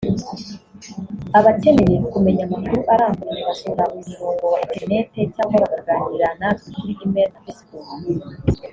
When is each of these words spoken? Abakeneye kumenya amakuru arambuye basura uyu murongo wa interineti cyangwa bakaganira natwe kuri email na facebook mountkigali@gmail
Abakeneye 1.39 1.97
kumenya 2.13 2.41
amakuru 2.47 2.81
arambuye 2.93 3.41
basura 3.47 3.83
uyu 3.93 4.05
murongo 4.11 4.43
wa 4.53 4.59
interineti 4.63 5.19
cyangwa 5.35 5.55
bakaganira 5.63 6.27
natwe 6.39 6.67
kuri 6.77 6.93
email 7.05 7.29
na 7.33 7.39
facebook 7.45 7.83
mountkigali@gmail 7.85 8.67